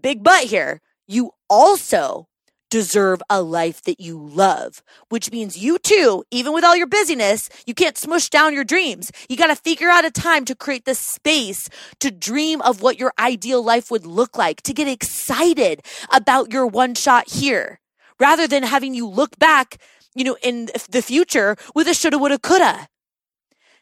big 0.00 0.24
but 0.24 0.44
here, 0.44 0.80
you 1.06 1.32
also 1.48 2.28
deserve 2.70 3.22
a 3.30 3.42
life 3.42 3.82
that 3.82 4.00
you 4.00 4.18
love, 4.18 4.82
which 5.08 5.32
means 5.32 5.58
you 5.58 5.78
too, 5.78 6.24
even 6.30 6.52
with 6.52 6.64
all 6.64 6.76
your 6.76 6.86
busyness, 6.86 7.48
you 7.66 7.74
can't 7.74 7.98
smush 7.98 8.28
down 8.28 8.54
your 8.54 8.64
dreams. 8.64 9.10
You 9.28 9.36
got 9.36 9.48
to 9.48 9.56
figure 9.56 9.88
out 9.88 10.04
a 10.04 10.10
time 10.10 10.44
to 10.46 10.54
create 10.54 10.84
the 10.84 10.94
space 10.94 11.68
to 12.00 12.10
dream 12.10 12.60
of 12.62 12.82
what 12.82 12.98
your 12.98 13.12
ideal 13.18 13.62
life 13.62 13.90
would 13.90 14.06
look 14.06 14.36
like, 14.36 14.62
to 14.62 14.74
get 14.74 14.88
excited 14.88 15.82
about 16.12 16.52
your 16.52 16.66
one 16.66 16.94
shot 16.94 17.30
here 17.30 17.80
rather 18.20 18.46
than 18.46 18.62
having 18.62 18.94
you 18.94 19.08
look 19.08 19.38
back, 19.38 19.78
you 20.14 20.24
know, 20.24 20.36
in 20.42 20.68
the 20.90 21.02
future 21.02 21.56
with 21.74 21.88
a 21.88 21.94
shoulda, 21.94 22.18
woulda, 22.18 22.38
coulda. 22.38 22.88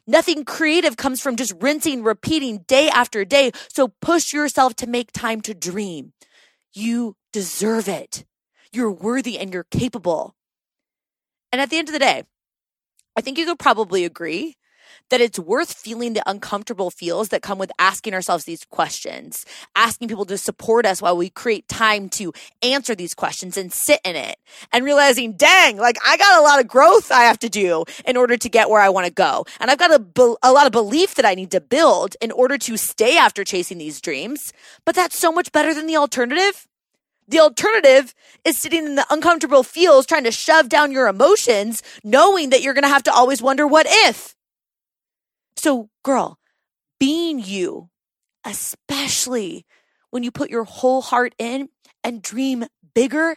Nothing 0.07 0.45
creative 0.45 0.97
comes 0.97 1.21
from 1.21 1.35
just 1.35 1.53
rinsing, 1.61 2.05
repeating 2.05 2.59
day 2.69 2.89
after 2.89 3.25
day. 3.25 3.51
So 3.69 3.93
push 4.01 4.33
yourself 4.33 4.77
to 4.77 4.87
make 4.87 5.11
time 5.11 5.41
to 5.43 5.55
dream. 5.55 6.13
You 6.73 7.17
deserve 7.33 7.89
it. 7.89 8.25
You're 8.73 8.93
worthy 8.93 9.39
and 9.39 9.53
you're 9.53 9.65
capable. 9.65 10.35
And 11.53 11.61
at 11.61 11.71
the 11.71 11.79
end 11.79 11.89
of 11.89 11.93
the 11.93 11.99
day, 11.99 12.25
I 13.17 13.21
think 13.21 13.39
you 13.39 13.47
could 13.47 13.59
probably 13.59 14.05
agree 14.05 14.57
that 15.11 15.21
it's 15.21 15.39
worth 15.39 15.73
feeling 15.73 16.13
the 16.13 16.23
uncomfortable 16.27 16.91
feels 16.91 17.29
that 17.29 17.43
come 17.43 17.59
with 17.59 17.71
asking 17.79 18.15
ourselves 18.15 18.45
these 18.45 18.65
questions, 18.65 19.45
asking 19.75 20.09
people 20.09 20.25
to 20.25 20.39
support 20.39 20.85
us 20.87 21.01
while 21.01 21.17
we 21.17 21.31
create 21.31 21.69
time 21.69 22.09
to 22.09 22.33
answer 22.63 22.95
these 22.95 23.15
questions 23.15 23.57
and 23.57 23.73
sit 23.73 24.01
in 24.05 24.17
it 24.17 24.37
and 24.73 24.85
realizing, 24.85 25.33
dang, 25.33 25.77
like 25.77 25.97
I 26.05 26.17
got 26.17 26.41
a 26.41 26.43
lot 26.43 26.61
of 26.61 26.69
growth 26.69 27.11
I 27.13 27.25
have 27.25 27.39
to 27.41 27.49
do 27.49 27.85
in 28.05 28.17
order 28.17 28.37
to 28.37 28.49
get 28.49 28.69
where 28.69 28.81
I 28.81 28.89
want 28.89 29.07
to 29.07 29.13
go. 29.13 29.45
And 29.61 29.71
I've 29.71 29.79
got 29.79 29.93
a, 29.93 30.37
a 30.43 30.53
lot 30.53 30.67
of 30.67 30.73
belief 30.73 31.15
that 31.15 31.27
I 31.27 31.35
need 31.35 31.51
to 31.53 31.61
build 31.61 32.17
in 32.21 32.33
order 32.33 32.59
to 32.59 32.77
stay 32.77 33.17
after 33.17 33.45
chasing 33.45 33.79
these 33.79 34.01
dreams. 34.01 34.53
But 34.85 34.95
that's 34.95 35.19
so 35.19 35.33
much 35.33 35.53
better 35.53 35.73
than 35.73 35.87
the 35.87 35.97
alternative. 35.97 36.67
The 37.29 37.41
alternative 37.41 38.15
is 38.45 38.57
sitting 38.57 38.87
in 38.87 38.95
the 38.95 39.07
uncomfortable 39.11 39.63
feels, 39.63 40.07
trying 40.07 40.25
to 40.25 40.31
shove 40.31 40.69
down 40.69 40.93
your 40.93 41.09
emotions, 41.09 41.83
knowing 42.05 42.51
that 42.51 42.63
you're 42.63 42.75
going 42.75 42.83
to 42.83 42.89
have 42.89 43.03
to 43.05 43.13
always 43.13 43.43
wonder 43.43 43.67
what 43.67 43.87
if. 43.89 44.37
So, 45.57 45.89
girl, 46.05 46.39
being 47.01 47.41
you, 47.41 47.89
especially 48.45 49.67
when 50.11 50.23
you 50.23 50.31
put 50.31 50.51
your 50.51 50.65
whole 50.65 51.03
heart 51.03 51.35
in 51.39 51.69
and 52.05 52.23
dream 52.23 52.67
bigger, 52.95 53.37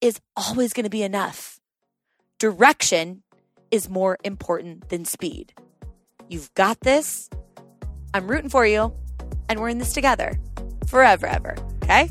is 0.00 0.20
always 0.36 0.72
going 0.72 0.84
to 0.84 0.90
be 0.90 1.02
enough. 1.02 1.60
Direction 2.38 3.22
is 3.70 3.88
more 3.88 4.18
important 4.24 4.88
than 4.88 5.04
speed. 5.04 5.52
You've 6.28 6.52
got 6.54 6.80
this. 6.80 7.30
I'm 8.14 8.28
rooting 8.28 8.50
for 8.50 8.66
you, 8.66 8.92
and 9.48 9.60
we're 9.60 9.68
in 9.68 9.78
this 9.78 9.92
together 9.92 10.38
forever, 10.86 11.26
ever. 11.26 11.56
Okay? 11.82 12.10